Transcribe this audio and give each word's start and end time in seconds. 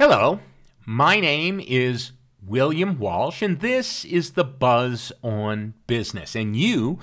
Hello, 0.00 0.40
my 0.86 1.20
name 1.20 1.60
is 1.60 2.12
William 2.42 2.98
Walsh, 2.98 3.42
and 3.42 3.60
this 3.60 4.02
is 4.06 4.30
the 4.30 4.44
Buzz 4.44 5.12
on 5.22 5.74
Business. 5.86 6.34
And 6.34 6.56
you 6.56 6.98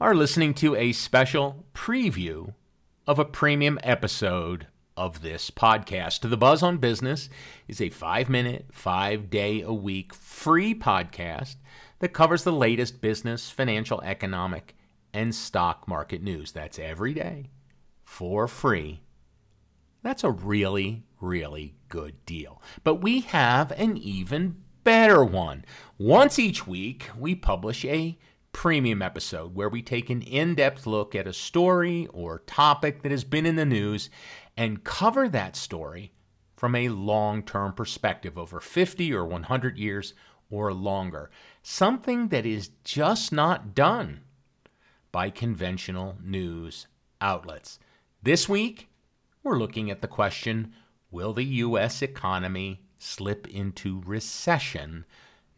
are 0.00 0.12
listening 0.12 0.52
to 0.54 0.74
a 0.74 0.90
special 0.90 1.64
preview 1.72 2.54
of 3.06 3.20
a 3.20 3.24
premium 3.24 3.78
episode 3.84 4.66
of 4.96 5.22
this 5.22 5.52
podcast. 5.52 6.28
The 6.28 6.36
Buzz 6.36 6.64
on 6.64 6.78
Business 6.78 7.28
is 7.68 7.80
a 7.80 7.90
five 7.90 8.28
minute, 8.28 8.66
five 8.72 9.30
day 9.30 9.60
a 9.60 9.72
week 9.72 10.12
free 10.12 10.74
podcast 10.74 11.54
that 12.00 12.08
covers 12.08 12.42
the 12.42 12.50
latest 12.50 13.00
business, 13.00 13.50
financial, 13.50 14.02
economic, 14.02 14.74
and 15.14 15.32
stock 15.32 15.86
market 15.86 16.24
news. 16.24 16.50
That's 16.50 16.80
every 16.80 17.14
day 17.14 17.50
for 18.02 18.48
free. 18.48 19.02
That's 20.02 20.24
a 20.24 20.32
really, 20.32 21.04
really 21.22 21.74
good 21.88 22.24
deal. 22.26 22.60
But 22.84 22.96
we 22.96 23.20
have 23.20 23.70
an 23.72 23.96
even 23.96 24.56
better 24.84 25.24
one. 25.24 25.64
Once 25.96 26.38
each 26.38 26.66
week, 26.66 27.08
we 27.18 27.34
publish 27.34 27.84
a 27.84 28.18
premium 28.52 29.00
episode 29.00 29.54
where 29.54 29.68
we 29.68 29.80
take 29.80 30.10
an 30.10 30.20
in 30.20 30.54
depth 30.54 30.86
look 30.86 31.14
at 31.14 31.26
a 31.26 31.32
story 31.32 32.06
or 32.12 32.40
topic 32.40 33.02
that 33.02 33.10
has 33.10 33.24
been 33.24 33.46
in 33.46 33.56
the 33.56 33.64
news 33.64 34.10
and 34.56 34.84
cover 34.84 35.28
that 35.28 35.56
story 35.56 36.12
from 36.56 36.74
a 36.74 36.90
long 36.90 37.42
term 37.42 37.72
perspective 37.72 38.36
over 38.36 38.60
50 38.60 39.12
or 39.14 39.24
100 39.24 39.78
years 39.78 40.14
or 40.50 40.72
longer. 40.72 41.30
Something 41.62 42.28
that 42.28 42.44
is 42.44 42.70
just 42.84 43.32
not 43.32 43.74
done 43.74 44.20
by 45.10 45.30
conventional 45.30 46.18
news 46.22 46.86
outlets. 47.20 47.78
This 48.22 48.48
week, 48.48 48.88
we're 49.42 49.58
looking 49.58 49.90
at 49.90 50.02
the 50.02 50.08
question 50.08 50.72
Will 51.12 51.34
the 51.34 51.44
U.S. 51.44 52.00
economy 52.00 52.80
slip 52.98 53.46
into 53.46 54.02
recession 54.06 55.04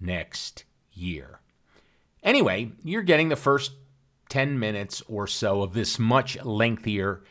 next 0.01 0.65
year? 0.93 1.39
Anyway, 2.25 2.73
you're 2.83 3.03
getting 3.03 3.29
the 3.29 3.37
first 3.37 3.73
10 4.31 4.59
minutes 4.59 5.01
or 5.09 5.29
so 5.29 5.63
of 5.63 5.73
this 5.73 5.97
much 5.99 6.43
lengthier 6.45 7.23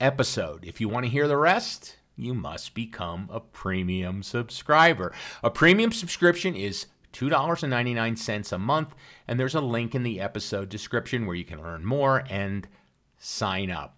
episode. 0.00 0.64
If 0.64 0.80
you 0.80 0.88
want 0.88 1.04
to 1.04 1.10
hear 1.10 1.28
the 1.28 1.36
rest, 1.36 1.96
you 2.16 2.32
must 2.32 2.74
become 2.74 3.28
a 3.30 3.40
premium 3.40 4.22
subscriber. 4.22 5.12
A 5.44 5.50
premium 5.50 5.92
subscription 5.92 6.56
is 6.56 6.86
$2.99 7.12 8.52
a 8.52 8.58
month, 8.58 8.94
and 9.28 9.38
there's 9.38 9.54
a 9.54 9.60
link 9.60 9.94
in 9.94 10.02
the 10.02 10.20
episode 10.20 10.70
description 10.70 11.26
where 11.26 11.36
you 11.36 11.44
can 11.44 11.62
learn 11.62 11.84
more 11.84 12.24
and 12.30 12.66
sign 13.18 13.70
up. 13.70 13.95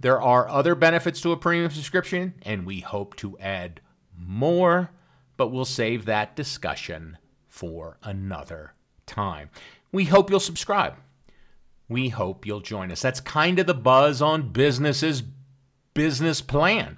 There 0.00 0.20
are 0.20 0.48
other 0.48 0.74
benefits 0.74 1.20
to 1.22 1.32
a 1.32 1.36
premium 1.36 1.70
subscription, 1.70 2.34
and 2.42 2.64
we 2.64 2.80
hope 2.80 3.16
to 3.16 3.36
add 3.38 3.80
more, 4.16 4.90
but 5.36 5.48
we'll 5.48 5.64
save 5.64 6.04
that 6.04 6.36
discussion 6.36 7.18
for 7.48 7.98
another 8.02 8.74
time. 9.06 9.50
We 9.90 10.04
hope 10.04 10.30
you'll 10.30 10.40
subscribe. 10.40 10.94
We 11.88 12.10
hope 12.10 12.46
you'll 12.46 12.60
join 12.60 12.92
us. 12.92 13.02
That's 13.02 13.20
kind 13.20 13.58
of 13.58 13.66
the 13.66 13.74
buzz 13.74 14.22
on 14.22 14.52
businesses 14.52 15.22
business 15.94 16.40
plan. 16.40 16.96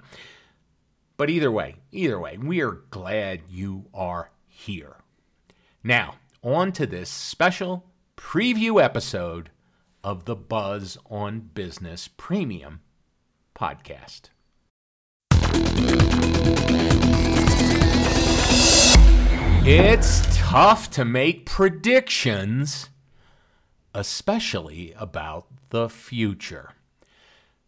But 1.17 1.29
either 1.29 1.51
way, 1.51 1.77
either 1.91 2.19
way, 2.19 2.37
we 2.37 2.61
are 2.61 2.83
glad 2.91 3.41
you 3.49 3.85
are 3.95 4.29
here. 4.47 4.97
Now, 5.83 6.15
on 6.43 6.71
to 6.73 6.85
this 6.85 7.09
special 7.09 7.85
preview 8.15 8.83
episode 8.83 9.49
of 10.03 10.25
the 10.25 10.35
Buzz 10.35 10.97
on 11.09 11.39
Business 11.39 12.07
Premium 12.07 12.81
podcast. 13.61 14.29
It's 19.63 20.23
tough 20.35 20.89
to 20.91 21.05
make 21.05 21.45
predictions, 21.45 22.89
especially 23.93 24.95
about 24.97 25.45
the 25.69 25.87
future. 25.87 26.71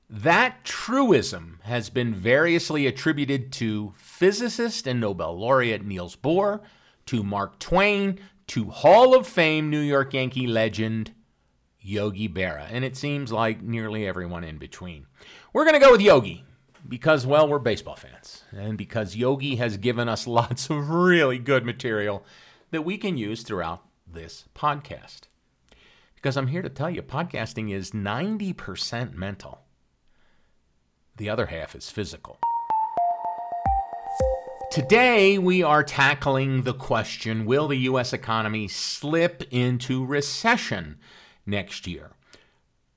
That 0.09 0.63
truism 0.63 1.59
has 1.63 1.91
been 1.91 2.15
variously 2.15 2.87
attributed 2.87 3.51
to 3.53 3.93
physicist 3.95 4.87
and 4.87 4.99
Nobel 4.99 5.37
laureate 5.37 5.85
Niels 5.85 6.15
Bohr, 6.15 6.61
to 7.05 7.21
Mark 7.21 7.59
Twain, 7.59 8.19
to 8.47 8.71
Hall 8.71 9.15
of 9.15 9.27
Fame 9.27 9.69
New 9.69 9.79
York 9.79 10.13
Yankee 10.13 10.47
legend 10.47 11.13
Yogi 11.79 12.29
Berra, 12.29 12.67
and 12.71 12.85
it 12.85 12.95
seems 12.95 13.31
like 13.31 13.61
nearly 13.61 14.07
everyone 14.07 14.43
in 14.43 14.57
between. 14.57 15.05
We're 15.53 15.65
going 15.65 15.79
to 15.79 15.85
go 15.85 15.91
with 15.91 16.01
Yogi 16.01 16.43
because, 16.87 17.27
well, 17.27 17.47
we're 17.47 17.59
baseball 17.59 17.95
fans, 17.95 18.43
and 18.51 18.75
because 18.75 19.15
Yogi 19.15 19.57
has 19.57 19.77
given 19.77 20.09
us 20.09 20.25
lots 20.27 20.69
of 20.71 20.89
really 20.89 21.37
good 21.37 21.63
material 21.63 22.25
that 22.71 22.81
we 22.81 22.97
can 22.97 23.17
use 23.17 23.43
throughout 23.43 23.83
this 24.11 24.45
podcast. 24.55 25.21
Because 26.15 26.37
I'm 26.37 26.47
here 26.47 26.63
to 26.63 26.69
tell 26.69 26.89
you, 26.89 27.03
podcasting 27.03 27.71
is 27.71 27.91
90% 27.91 29.13
mental 29.13 29.59
the 31.15 31.29
other 31.29 31.45
half 31.45 31.75
is 31.75 31.91
physical. 31.91 32.39
Today, 34.71 35.37
we 35.37 35.61
are 35.61 35.83
tackling 35.83 36.63
the 36.63 36.73
question 36.73 37.45
Will 37.45 37.67
the 37.67 37.77
U.S. 37.77 38.11
economy 38.11 38.67
slip 38.67 39.43
into 39.51 40.03
recession 40.03 40.97
next 41.45 41.85
year? 41.85 42.13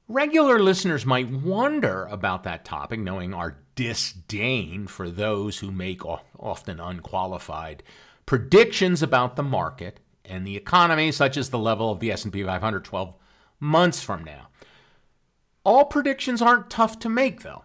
Regular 0.09 0.61
listeners 0.61 1.05
might 1.05 1.31
wonder 1.31 2.05
about 2.05 2.44
that 2.44 2.65
topic, 2.65 3.00
knowing 3.00 3.34
our 3.34 3.59
disdain 3.75 4.87
for 4.87 5.11
those 5.11 5.59
who 5.59 5.72
make 5.72 6.03
often 6.05 6.78
unqualified 6.78 7.83
predictions 8.25 9.03
about 9.03 9.34
the 9.34 9.43
market 9.43 9.99
and 10.25 10.47
the 10.47 10.56
economy, 10.56 11.11
such 11.11 11.37
as 11.37 11.50
the 11.50 11.59
level 11.59 11.91
of 11.91 11.99
the 11.99 12.12
S&P 12.12 12.44
500 12.44 12.84
12 12.84 13.17
months 13.59 14.03
from 14.03 14.22
now. 14.22 14.49
All 15.65 15.84
predictions 15.84 16.41
aren't 16.41 16.71
tough 16.71 17.00
to 17.00 17.09
make, 17.09 17.43
though. 17.43 17.65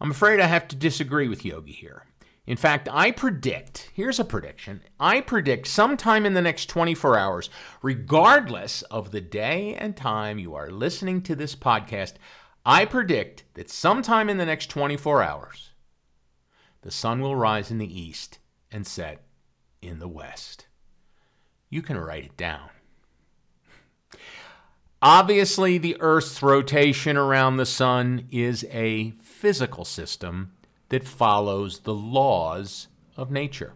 I'm 0.00 0.10
afraid 0.10 0.40
I 0.40 0.46
have 0.46 0.68
to 0.68 0.76
disagree 0.76 1.28
with 1.28 1.44
Yogi 1.44 1.72
here. 1.72 2.04
In 2.44 2.56
fact, 2.56 2.88
I 2.90 3.12
predict, 3.12 3.90
here's 3.94 4.18
a 4.18 4.24
prediction, 4.24 4.82
I 4.98 5.20
predict 5.20 5.68
sometime 5.68 6.26
in 6.26 6.34
the 6.34 6.42
next 6.42 6.66
24 6.66 7.16
hours, 7.16 7.50
regardless 7.82 8.82
of 8.82 9.12
the 9.12 9.20
day 9.20 9.76
and 9.76 9.96
time 9.96 10.40
you 10.40 10.54
are 10.54 10.70
listening 10.70 11.22
to 11.22 11.36
this 11.36 11.54
podcast, 11.54 12.14
I 12.66 12.84
predict 12.84 13.44
that 13.54 13.70
sometime 13.70 14.28
in 14.28 14.38
the 14.38 14.46
next 14.46 14.70
24 14.70 15.22
hours, 15.22 15.70
the 16.82 16.90
sun 16.90 17.20
will 17.20 17.36
rise 17.36 17.70
in 17.70 17.78
the 17.78 18.00
east 18.00 18.40
and 18.72 18.84
set 18.86 19.22
in 19.80 20.00
the 20.00 20.08
west. 20.08 20.66
You 21.70 21.80
can 21.80 21.96
write 21.96 22.24
it 22.24 22.36
down. 22.36 22.70
Obviously, 25.00 25.78
the 25.78 25.96
Earth's 26.00 26.42
rotation 26.42 27.16
around 27.16 27.56
the 27.56 27.66
sun 27.66 28.26
is 28.30 28.64
a 28.70 29.12
physical 29.22 29.84
system 29.84 30.52
that 30.92 31.08
follows 31.08 31.80
the 31.80 31.94
laws 31.94 32.88
of 33.16 33.30
nature. 33.30 33.72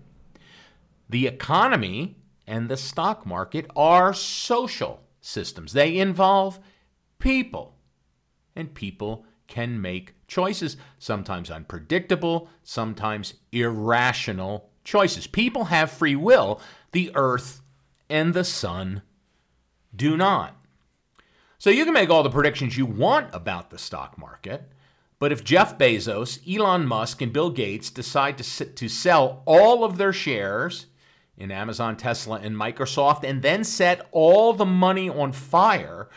The 1.08 1.26
economy 1.26 2.18
and 2.46 2.68
the 2.68 2.76
stock 2.76 3.24
market 3.24 3.66
are 3.74 4.12
social 4.12 5.02
systems, 5.22 5.72
they 5.72 5.96
involve 5.96 6.60
people, 7.18 7.74
and 8.54 8.74
people 8.74 9.24
can 9.46 9.80
make 9.80 10.12
choices, 10.28 10.76
sometimes 10.98 11.50
unpredictable, 11.50 12.50
sometimes 12.62 13.32
irrational 13.50 14.68
choices. 14.84 15.26
People 15.26 15.64
have 15.64 15.90
free 15.90 16.16
will, 16.16 16.60
the 16.92 17.10
earth 17.14 17.62
and 18.10 18.34
the 18.34 18.44
sun 18.44 19.00
do 19.94 20.18
not. 20.18 20.54
So 21.56 21.70
you 21.70 21.86
can 21.86 21.94
make 21.94 22.10
all 22.10 22.22
the 22.22 22.28
predictions 22.28 22.76
you 22.76 22.84
want 22.84 23.34
about 23.34 23.70
the 23.70 23.78
stock 23.78 24.18
market, 24.18 24.70
but 25.18 25.32
if 25.32 25.44
Jeff 25.44 25.78
Bezos, 25.78 26.40
Elon 26.46 26.86
Musk, 26.86 27.22
and 27.22 27.32
Bill 27.32 27.50
Gates 27.50 27.90
decide 27.90 28.38
to, 28.38 28.64
to 28.66 28.88
sell 28.88 29.42
all 29.46 29.84
of 29.84 29.96
their 29.96 30.12
shares 30.12 30.86
in 31.38 31.50
Amazon, 31.50 31.96
Tesla, 31.96 32.38
and 32.40 32.56
Microsoft, 32.56 33.24
and 33.24 33.42
then 33.42 33.64
set 33.64 34.06
all 34.12 34.52
the 34.52 34.66
money 34.66 35.08
on 35.08 35.32
fire 35.32 36.08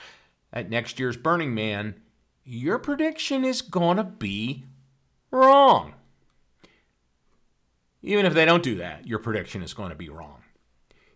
at 0.52 0.70
next 0.70 1.00
year's 1.00 1.18
Burning 1.18 1.54
Man, 1.54 1.96
your 2.44 2.80
prediction 2.80 3.46
is 3.46 3.62
going 3.62 3.98
to 3.98 4.04
be 4.04 4.66
wrong. 5.32 5.94
Even 8.02 8.26
if 8.26 8.34
they 8.34 8.46
don't 8.46 8.64
do 8.64 8.76
that, 8.76 9.08
your 9.08 9.20
prediction 9.20 9.62
is 9.62 9.74
going 9.74 9.90
to 9.90 9.96
be 9.96 10.10
wrong. 10.10 10.42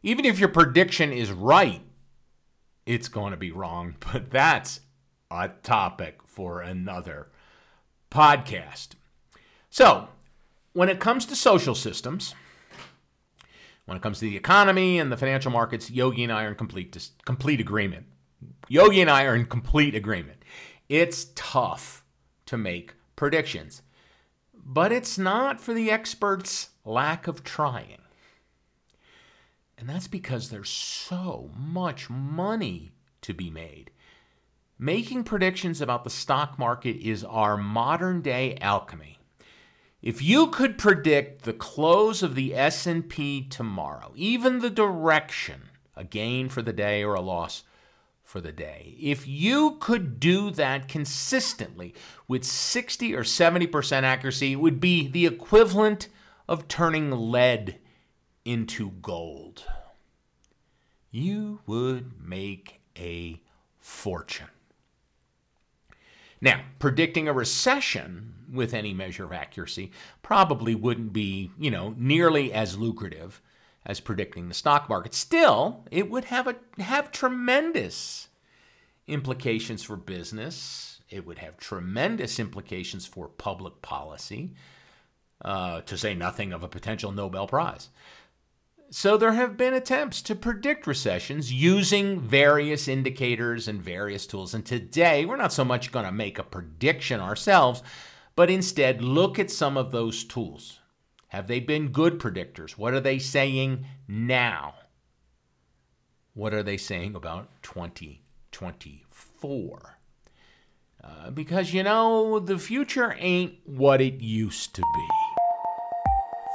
Even 0.02 0.26
if 0.26 0.38
your 0.38 0.50
prediction 0.50 1.12
is 1.12 1.32
right, 1.32 1.82
it's 2.86 3.08
going 3.08 3.32
to 3.32 3.38
be 3.38 3.52
wrong. 3.52 3.96
But 4.12 4.32
that's 4.32 4.82
a 5.32 5.50
topic 5.64 6.20
for 6.26 6.62
another 6.62 7.30
podcast. 8.14 8.90
So, 9.70 10.08
when 10.74 10.88
it 10.90 11.00
comes 11.00 11.26
to 11.26 11.36
social 11.36 11.76
systems, 11.76 12.36
when 13.86 13.98
it 13.98 14.04
comes 14.04 14.20
to 14.20 14.26
the 14.26 14.38
economy 14.38 15.00
and 15.00 15.12
the 15.12 15.18
financial 15.18 15.52
markets, 15.52 15.90
Yogi 15.90 16.24
and 16.24 16.32
I 16.32 16.44
are 16.44 16.50
in 16.50 16.56
complete 16.56 16.96
complete 17.26 17.60
agreement. 17.60 18.06
Yogi 18.70 19.02
and 19.02 19.10
I 19.10 19.26
are 19.26 19.36
in 19.36 19.46
complete 19.46 19.96
agreement. 19.96 20.44
It's 20.90 21.28
tough 21.36 22.04
to 22.46 22.58
make 22.58 22.94
predictions. 23.16 23.82
but 24.66 24.92
it's 24.92 25.18
not 25.18 25.60
for 25.60 25.74
the 25.74 25.92
experts' 25.92 26.70
lack 26.86 27.28
of 27.28 27.44
trying. 27.44 28.02
And 29.78 29.90
that's 29.90 30.08
because 30.08 30.50
there's 30.50 30.70
so 30.70 31.50
much 31.58 32.10
money 32.10 32.94
to 33.22 33.34
be 33.34 33.50
made. 33.50 33.92
Making 34.80 35.24
predictions 35.24 35.82
about 35.82 36.04
the 36.04 36.10
stock 36.10 36.58
market 36.58 36.98
is 36.98 37.24
our 37.24 37.58
modern 37.58 38.22
day 38.22 38.58
alchemy. 38.60 39.20
If 40.02 40.22
you 40.22 40.48
could 40.48 40.78
predict 40.78 41.44
the 41.44 41.54
close 41.54 42.22
of 42.24 42.36
the 42.36 42.54
S&P 42.54 43.48
tomorrow, 43.48 44.12
even 44.16 44.60
the 44.60 44.70
direction, 44.70 45.70
a 45.96 46.04
gain 46.04 46.50
for 46.50 46.62
the 46.62 46.74
day 46.74 47.04
or 47.04 47.14
a 47.14 47.22
loss 47.22 47.64
for 48.24 48.42
the 48.42 48.52
day, 48.52 48.98
if 49.00 49.26
you 49.28 49.78
could 49.80 50.20
do 50.20 50.52
that 50.52 50.90
consistently 50.90 51.94
with 52.28 52.44
60 52.44 53.16
or 53.16 53.24
70% 53.24 54.04
accuracy, 54.04 54.54
it 54.54 54.60
would 54.60 54.82
be 54.82 55.08
the 55.08 55.26
equivalent 55.26 56.10
of 56.50 56.68
turning 56.68 57.12
lead 57.12 57.80
into 58.44 58.92
gold. 59.02 59.64
You 61.12 61.60
would 61.66 62.12
make 62.20 62.82
a 62.98 63.42
fortune. 63.80 64.48
Now, 66.44 66.60
predicting 66.78 67.30
a 67.30 67.34
recession 67.34 68.34
with 68.52 68.74
any 68.74 68.94
measure 68.94 69.24
of 69.24 69.32
accuracy 69.32 69.94
probably 70.22 70.76
wouldn't 70.76 71.14
be, 71.14 71.52
you 71.58 71.72
know, 71.72 71.96
nearly 71.98 72.52
as 72.52 72.78
lucrative 72.78 73.42
as 73.86 74.02
predicting 74.02 74.50
the 74.50 74.54
stock 74.54 74.90
market. 74.90 75.14
Still, 75.14 75.86
it 75.90 76.12
would 76.12 76.26
have 76.26 76.48
a 76.48 76.58
have 76.82 77.14
tremendous 77.14 78.28
implications 79.08 79.84
for 79.84 79.96
business. 79.96 81.00
It 81.10 81.26
would 81.26 81.38
have 81.38 81.56
tremendous 81.56 82.38
implications 82.40 83.06
for 83.06 83.30
public 83.30 83.82
policy, 83.82 84.52
uh, 85.46 85.80
to 85.82 85.98
say 85.98 86.14
nothing 86.14 86.52
of 86.52 86.62
a 86.62 86.68
potential 86.68 87.14
Nobel 87.14 87.48
Prize. 87.48 87.88
So 88.96 89.18
there 89.18 89.34
have 89.34 89.58
been 89.58 89.74
attempts 89.74 90.22
to 90.22 90.36
predict 90.36 90.86
recessions 90.86 91.52
using 91.52 92.20
various 92.20 92.88
indicators 92.88 93.68
and 93.68 93.82
various 93.82 94.28
tools. 94.28 94.54
And 94.54 94.64
today, 94.64 95.26
we're 95.26 95.36
not 95.36 95.52
so 95.52 95.66
much 95.66 95.92
going 95.92 96.06
to 96.06 96.12
make 96.12 96.38
a 96.38 96.44
prediction 96.44 97.20
ourselves, 97.20 97.82
but 98.36 98.52
instead 98.52 99.02
look 99.02 99.40
at 99.40 99.50
some 99.50 99.78
of 99.78 99.90
those 99.90 100.24
tools. 100.24 100.80
Have 101.30 101.48
they 101.48 101.60
been 101.60 101.88
good 101.88 102.20
predictors? 102.20 102.74
What 102.74 102.94
are 102.94 103.00
they 103.00 103.18
saying 103.18 103.88
now? 104.08 104.76
What 106.36 106.54
are 106.54 106.62
they 106.62 106.78
saying 106.78 107.16
about 107.16 107.50
2024? 107.64 109.98
Uh, 111.04 111.32
because, 111.32 111.74
you 111.74 111.82
know, 111.82 112.38
the 112.38 112.60
future 112.60 113.16
ain't 113.18 113.56
what 113.66 114.02
it 114.02 114.22
used 114.22 114.76
to 114.76 114.84
be. 114.84 115.23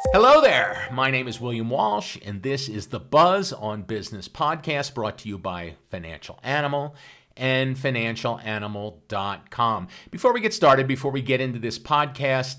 Hello 0.06 0.41
there. 0.41 0.89
My 0.93 1.11
name 1.11 1.27
is 1.27 1.41
William 1.41 1.71
Walsh, 1.71 2.17
and 2.25 2.45
this 2.45 2.69
is 2.69 2.87
the 2.87 3.00
Buzz 3.00 3.53
on 3.53 3.83
Business 3.83 4.29
podcast 4.29 4.95
brought 4.95 5.19
to 5.19 5.29
you 5.29 5.39
by 5.39 5.75
Financial 5.91 6.39
Animal 6.45 6.95
and 7.37 7.77
financialanimal.com. 7.77 9.89
Before 10.12 10.33
we 10.33 10.41
get 10.41 10.55
started, 10.55 10.87
before 10.87 11.11
we 11.11 11.21
get 11.21 11.41
into 11.41 11.59
this 11.59 11.81
podcast 11.81 12.59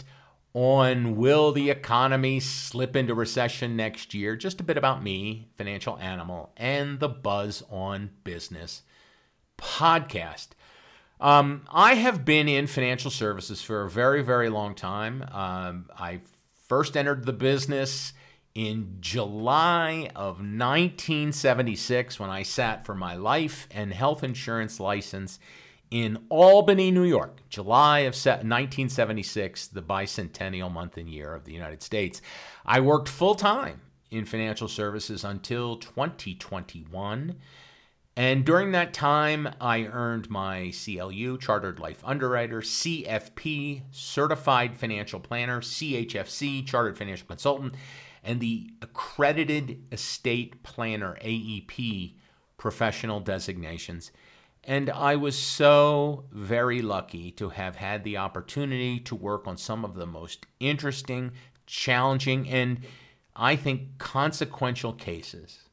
on 0.54 1.16
will 1.16 1.54
the 1.54 1.70
economy 1.70 2.42
slip 2.42 2.98
into 2.98 3.16
recession 3.16 3.78
next 3.78 4.14
year, 4.14 4.36
just 4.36 4.60
a 4.60 4.64
bit 4.64 4.78
about 4.78 5.02
me, 5.02 5.48
Financial 5.58 5.98
Animal, 5.98 6.52
and 6.58 7.00
the 7.00 7.08
Buzz 7.08 7.64
on 7.70 8.10
Business 8.26 8.82
podcast. 9.58 10.50
Um, 11.22 11.64
I 11.72 11.94
have 11.96 12.26
been 12.26 12.50
in 12.50 12.68
financial 12.68 13.12
services 13.12 13.62
for 13.62 13.84
a 13.84 13.90
very, 13.90 14.24
very 14.24 14.50
long 14.50 14.76
time. 14.76 15.24
Um, 15.32 15.90
I've 15.98 16.30
First 16.70 16.96
entered 16.96 17.26
the 17.26 17.34
business 17.34 18.14
in 18.54 18.98
July 19.00 20.12
of 20.16 20.38
1976 20.38 22.20
when 22.20 22.30
I 22.30 22.44
sat 22.44 22.86
for 22.86 22.94
my 22.94 23.16
life 23.16 23.68
and 23.72 23.92
health 23.92 24.24
insurance 24.24 24.80
license 24.80 25.40
in 25.90 26.20
Albany, 26.30 26.92
New 26.92 27.06
York. 27.06 27.42
July 27.50 28.02
of 28.02 28.14
1976, 28.14 29.66
the 29.70 29.82
bicentennial 29.82 30.72
month 30.72 30.96
and 30.96 31.10
year 31.10 31.34
of 31.34 31.46
the 31.46 31.54
United 31.54 31.82
States. 31.82 32.22
I 32.64 32.82
worked 32.82 33.10
full 33.10 33.34
time 33.34 33.82
in 34.12 34.26
financial 34.26 34.68
services 34.68 35.24
until 35.24 35.76
2021. 35.78 37.36
And 38.20 38.44
during 38.44 38.74
that 38.74 38.94
time, 38.94 39.48
I 39.62 39.86
earned 39.86 40.30
my 40.30 40.74
CLU, 40.74 41.38
Chartered 41.38 41.80
Life 41.80 42.02
Underwriter, 42.04 42.60
CFP, 42.60 43.84
Certified 43.92 44.76
Financial 44.76 45.22
Planner, 45.22 45.62
CHFC, 45.62 46.68
Chartered 46.68 46.98
Financial 46.98 47.26
Consultant, 47.26 47.76
and 48.22 48.42
the 48.42 48.72
Accredited 48.82 49.84
Estate 49.94 50.64
Planner, 50.64 51.18
AEP, 51.22 52.16
professional 52.58 53.22
designations. 53.22 54.12
And 54.66 54.90
I 54.90 55.16
was 55.16 55.40
so 55.40 56.26
very 56.34 56.82
lucky 56.82 57.32
to 57.32 57.48
have 57.48 57.78
had 57.78 58.04
the 58.04 58.18
opportunity 58.18 59.00
to 59.00 59.16
work 59.16 59.48
on 59.48 59.56
some 59.56 59.86
of 59.86 59.96
the 59.96 60.06
most 60.06 60.46
interesting, 60.60 61.32
challenging, 61.68 62.50
and 62.50 62.82
I 63.34 63.56
think 63.56 63.98
consequential 63.98 64.92
cases 64.92 65.69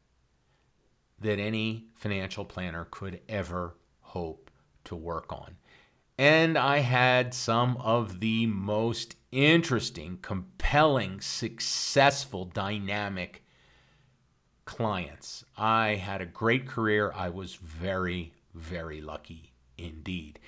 that 1.20 1.38
any 1.38 1.86
financial 1.94 2.44
planner 2.44 2.86
could 2.90 3.20
ever 3.28 3.76
hope 4.00 4.50
to 4.84 4.94
work 4.94 5.32
on. 5.32 5.56
And 6.18 6.56
I 6.56 6.78
had 6.78 7.34
some 7.34 7.76
of 7.78 8.20
the 8.20 8.46
most 8.46 9.16
interesting, 9.32 10.18
compelling, 10.22 11.20
successful, 11.20 12.46
dynamic 12.46 13.44
clients. 14.64 15.44
I 15.56 15.96
had 15.96 16.22
a 16.22 16.26
great 16.26 16.66
career. 16.66 17.12
I 17.14 17.28
was 17.28 17.54
very, 17.56 18.32
very 18.54 19.00
lucky 19.00 19.52
indeed. 19.76 20.38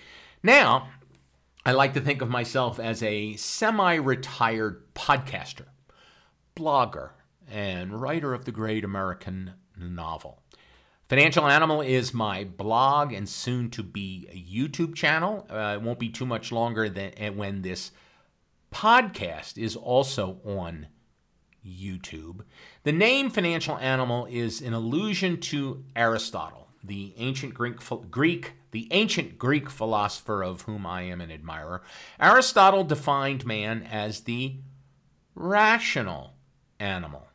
Now, 0.42 0.88
I 1.66 1.72
like 1.72 1.92
to 1.94 2.00
think 2.00 2.22
of 2.22 2.30
myself 2.30 2.80
as 2.80 3.02
a 3.02 3.36
semi 3.36 3.96
retired 3.96 4.94
podcaster, 4.94 5.66
blogger, 6.56 7.10
and 7.50 8.00
writer 8.00 8.32
of 8.32 8.46
the 8.46 8.52
great 8.52 8.84
American 8.84 9.52
novel. 9.80 10.42
Financial 11.08 11.46
Animal 11.46 11.80
is 11.80 12.12
my 12.12 12.44
blog 12.44 13.12
and 13.12 13.28
soon 13.28 13.70
to 13.70 13.82
be 13.82 14.28
a 14.30 14.36
YouTube 14.36 14.94
channel. 14.94 15.46
Uh, 15.48 15.76
it 15.76 15.82
won't 15.82 15.98
be 15.98 16.10
too 16.10 16.26
much 16.26 16.52
longer 16.52 16.88
than 16.88 17.12
uh, 17.18 17.28
when 17.28 17.62
this 17.62 17.92
podcast 18.72 19.56
is 19.56 19.74
also 19.74 20.38
on 20.44 20.88
YouTube. 21.66 22.40
The 22.82 22.92
name 22.92 23.30
Financial 23.30 23.78
Animal 23.78 24.26
is 24.30 24.60
an 24.60 24.74
allusion 24.74 25.40
to 25.40 25.82
Aristotle, 25.96 26.68
the 26.84 27.14
ancient 27.16 27.54
Greek, 27.54 27.76
Greek 28.10 28.52
the 28.70 28.88
ancient 28.90 29.38
Greek 29.38 29.70
philosopher 29.70 30.42
of 30.42 30.62
whom 30.62 30.86
I 30.86 31.02
am 31.02 31.20
an 31.20 31.30
admirer. 31.30 31.82
Aristotle 32.20 32.84
defined 32.84 33.46
man 33.46 33.82
as 33.82 34.20
the 34.20 34.56
rational 35.34 36.34
animal. 36.78 37.28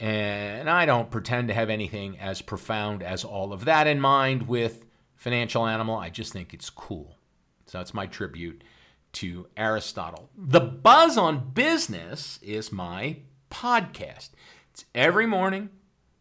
And 0.00 0.70
I 0.70 0.86
don't 0.86 1.10
pretend 1.10 1.48
to 1.48 1.54
have 1.54 1.68
anything 1.68 2.18
as 2.18 2.40
profound 2.40 3.02
as 3.02 3.22
all 3.22 3.52
of 3.52 3.66
that 3.66 3.86
in 3.86 4.00
mind 4.00 4.48
with 4.48 4.86
Financial 5.14 5.66
Animal. 5.66 5.96
I 5.96 6.08
just 6.08 6.32
think 6.32 6.54
it's 6.54 6.70
cool. 6.70 7.18
So 7.66 7.78
that's 7.78 7.92
my 7.92 8.06
tribute 8.06 8.64
to 9.12 9.46
Aristotle. 9.56 10.30
The 10.36 10.60
Buzz 10.60 11.18
on 11.18 11.50
Business 11.52 12.38
is 12.42 12.72
my 12.72 13.18
podcast. 13.50 14.30
It's 14.72 14.86
every 14.94 15.26
morning, 15.26 15.68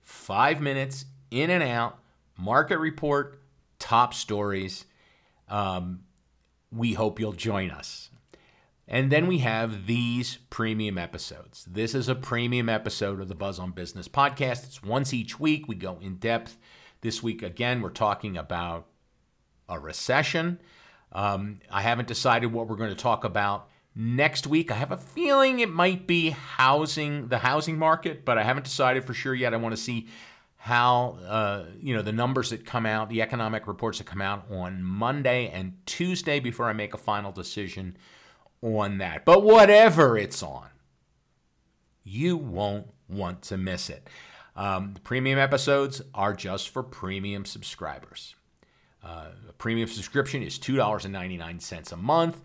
five 0.02 0.60
minutes 0.60 1.06
in 1.32 1.50
and 1.50 1.64
out, 1.64 2.00
market 2.38 2.80
report, 2.80 3.42
top 3.78 4.14
stories. 4.14 4.86
Um, 5.48 6.02
we 6.72 6.94
hope 6.94 7.20
you'll 7.20 7.32
join 7.32 7.72
us. 7.72 8.09
And 8.92 9.12
then 9.12 9.28
we 9.28 9.38
have 9.38 9.86
these 9.86 10.40
premium 10.50 10.98
episodes. 10.98 11.64
This 11.70 11.94
is 11.94 12.10
a 12.10 12.16
premium 12.16 12.70
episode 12.70 13.22
of 13.22 13.28
the 13.28 13.36
Buzz 13.36 13.60
on 13.60 13.70
Business 13.70 14.08
podcast. 14.08 14.66
It's 14.66 14.82
once 14.82 15.14
each 15.14 15.40
week. 15.40 15.68
We 15.68 15.76
go 15.76 16.00
in 16.02 16.16
depth. 16.16 16.58
This 17.02 17.22
week, 17.22 17.44
again, 17.44 17.84
we're 17.84 17.92
talking 17.92 18.36
about 18.36 18.88
a 19.70 19.80
recession. 19.80 20.60
Um, 21.12 21.60
I 21.72 21.82
haven't 21.82 22.08
decided 22.08 22.52
what 22.52 22.68
we're 22.68 22.78
going 22.78 22.90
to 22.90 22.96
talk 22.96 23.26
about 23.26 23.70
next 23.94 24.48
week. 24.48 24.72
I 24.72 24.76
have 24.76 24.92
a 24.92 24.98
feeling 24.98 25.60
it 25.60 25.70
might 25.70 26.08
be 26.08 26.32
housing, 26.32 27.28
the 27.28 27.38
housing 27.38 27.78
market, 27.78 28.26
but 28.26 28.40
I 28.40 28.44
haven't 28.44 28.64
decided 28.64 29.06
for 29.06 29.14
sure 29.14 29.36
yet. 29.36 29.54
I 29.54 29.58
want 29.58 29.76
to 29.76 29.82
see 29.82 30.08
how 30.56 31.20
uh, 31.28 31.66
you 31.80 31.96
know 31.96 32.02
the 32.02 32.12
numbers 32.12 32.50
that 32.50 32.66
come 32.66 32.88
out, 32.88 33.10
the 33.10 33.22
economic 33.22 33.68
reports 33.68 34.00
that 34.00 34.06
come 34.06 34.22
out 34.22 34.48
on 34.52 34.82
Monday 34.82 35.50
and 35.50 35.74
Tuesday 35.86 36.40
before 36.40 36.68
I 36.68 36.74
make 36.74 36.96
a 36.96 36.98
final 36.98 37.32
decision 37.32 37.96
on 38.62 38.98
that. 39.00 39.26
But 39.26 39.44
whatever 39.44 40.18
it's 40.18 40.44
on, 40.44 40.70
you 42.04 42.38
won't 42.38 42.88
want 43.08 43.42
to 43.44 43.58
miss 43.58 43.90
it. 43.90 44.08
Um, 44.56 44.94
the 44.94 45.00
premium 45.00 45.40
episodes 45.40 46.02
are 46.14 46.34
just 46.34 46.70
for 46.70 46.84
premium 46.84 47.46
subscribers. 47.46 48.36
Uh, 49.04 49.28
a 49.48 49.54
premium 49.54 49.88
subscription 49.88 50.44
is 50.44 50.60
$2.99 50.60 51.92
a 51.92 51.96
month. 51.96 52.42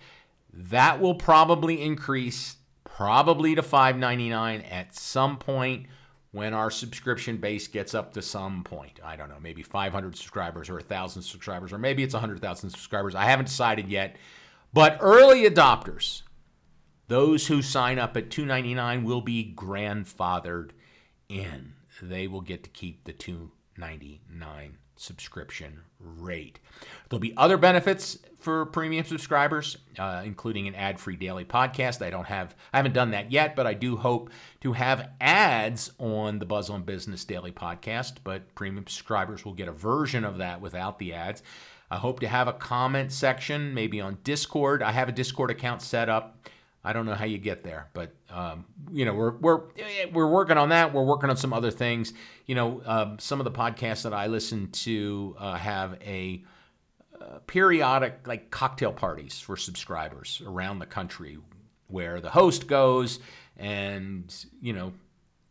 That 0.52 1.00
will 1.00 1.16
probably 1.16 1.83
increase 1.83 2.56
probably 2.85 3.56
to 3.56 3.62
5.99 3.62 4.71
at 4.71 4.94
some 4.94 5.37
point 5.37 5.87
when 6.30 6.54
our 6.54 6.71
subscription 6.71 7.37
base 7.38 7.66
gets 7.66 7.94
up 7.94 8.12
to 8.12 8.23
some 8.23 8.62
point. 8.62 9.00
I 9.04 9.16
don't 9.16 9.28
know, 9.28 9.40
maybe 9.40 9.62
500 9.62 10.16
subscribers 10.16 10.68
or 10.68 10.75
1,000 10.75 11.23
subscribers, 11.23 11.73
or 11.73 11.78
maybe 11.78 12.02
it's 12.02 12.14
100,000 12.14 12.71
subscribers. 12.71 13.14
I 13.14 13.25
haven't 13.25 13.47
decided 13.47 13.88
yet. 13.88 14.16
But 14.74 14.98
early 15.00 15.48
adopters, 15.48 16.22
those 17.06 17.46
who 17.46 17.62
sign 17.62 18.00
up 18.00 18.16
at 18.16 18.28
299 18.28 19.04
will 19.04 19.20
be 19.20 19.54
grandfathered 19.56 20.70
in. 21.28 21.74
They 22.02 22.26
will 22.26 22.40
get 22.40 22.64
to 22.64 22.70
keep 22.70 23.04
the 23.04 23.12
299 23.12 24.78
subscription 24.96 25.82
rate. 26.00 26.58
There'll 27.08 27.20
be 27.20 27.36
other 27.36 27.56
benefits 27.56 28.18
for 28.40 28.66
premium 28.66 29.04
subscribers, 29.04 29.78
uh, 29.98 30.22
including 30.24 30.66
an 30.66 30.74
ad-free 30.74 31.16
daily 31.16 31.44
podcast. 31.44 32.04
I 32.04 32.10
don't 32.10 32.26
have, 32.26 32.56
I 32.72 32.78
haven't 32.78 32.94
done 32.94 33.12
that 33.12 33.30
yet, 33.30 33.54
but 33.54 33.66
I 33.68 33.74
do 33.74 33.96
hope 33.96 34.30
to 34.62 34.72
have 34.72 35.08
ads 35.20 35.92
on 35.98 36.40
the 36.40 36.46
Buzz 36.46 36.68
on 36.68 36.82
Business 36.82 37.24
daily 37.24 37.52
podcast. 37.52 38.16
But 38.24 38.54
premium 38.56 38.86
subscribers 38.88 39.44
will 39.44 39.54
get 39.54 39.68
a 39.68 39.72
version 39.72 40.24
of 40.24 40.38
that 40.38 40.60
without 40.60 40.98
the 40.98 41.14
ads. 41.14 41.42
I 41.90 41.96
hope 41.96 42.20
to 42.20 42.28
have 42.28 42.48
a 42.48 42.52
comment 42.52 43.12
section, 43.12 43.74
maybe 43.74 44.00
on 44.00 44.18
Discord. 44.24 44.82
I 44.82 44.92
have 44.92 45.08
a 45.08 45.12
Discord 45.12 45.50
account 45.50 45.82
set 45.82 46.08
up. 46.08 46.48
I 46.86 46.92
don't 46.92 47.06
know 47.06 47.14
how 47.14 47.24
you 47.24 47.38
get 47.38 47.64
there, 47.64 47.88
but 47.94 48.14
um, 48.30 48.66
you 48.92 49.06
know 49.06 49.14
we're 49.14 49.36
we're 49.36 49.62
we're 50.12 50.28
working 50.28 50.58
on 50.58 50.68
that. 50.68 50.92
We're 50.92 51.04
working 51.04 51.30
on 51.30 51.36
some 51.36 51.54
other 51.54 51.70
things. 51.70 52.12
You 52.46 52.54
know, 52.54 52.82
um, 52.84 53.18
some 53.18 53.40
of 53.40 53.44
the 53.44 53.50
podcasts 53.50 54.02
that 54.02 54.12
I 54.12 54.26
listen 54.26 54.70
to 54.70 55.34
uh, 55.38 55.54
have 55.54 55.98
a 56.02 56.44
uh, 57.18 57.38
periodic 57.46 58.26
like 58.26 58.50
cocktail 58.50 58.92
parties 58.92 59.40
for 59.40 59.56
subscribers 59.56 60.42
around 60.46 60.78
the 60.78 60.86
country, 60.86 61.38
where 61.86 62.20
the 62.20 62.30
host 62.30 62.66
goes 62.66 63.18
and 63.56 64.44
you 64.60 64.74
know 64.74 64.92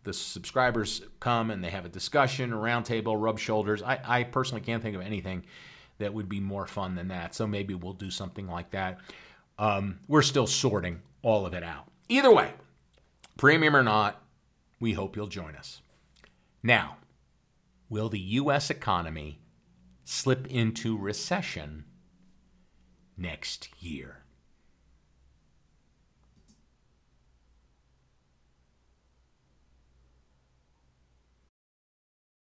the 0.03 0.13
subscribers 0.13 1.01
come 1.19 1.49
and 1.49 1.63
they 1.63 1.69
have 1.71 1.85
a 1.85 1.89
discussion, 1.89 2.53
a 2.53 2.57
roundtable, 2.57 3.19
rub 3.19 3.39
shoulders. 3.39 3.81
I, 3.81 3.99
I 4.03 4.23
personally 4.23 4.61
can't 4.61 4.83
think 4.83 4.95
of 4.95 5.01
anything 5.01 5.45
that 6.00 6.13
would 6.13 6.29
be 6.29 6.39
more 6.39 6.67
fun 6.67 6.95
than 6.95 7.07
that. 7.09 7.35
So 7.35 7.47
maybe 7.47 7.73
we'll 7.73 7.93
do 7.93 8.12
something 8.12 8.47
like 8.47 8.71
that. 8.71 9.00
Um, 9.57 10.00
we're 10.07 10.21
still 10.21 10.47
sorting 10.47 11.01
all 11.21 11.45
of 11.45 11.53
it 11.53 11.63
out. 11.63 11.85
Either 12.09 12.33
way, 12.33 12.51
premium 13.38 13.75
or 13.75 13.83
not, 13.83 14.21
we 14.79 14.93
hope 14.93 15.15
you'll 15.15 15.27
join 15.27 15.55
us. 15.55 15.81
Now, 16.62 16.97
will 17.89 18.09
the 18.09 18.19
U.S. 18.19 18.69
economy 18.69 19.39
slip 20.03 20.47
into 20.47 20.97
recession 20.97 21.85
next 23.17 23.69
year? 23.81 24.22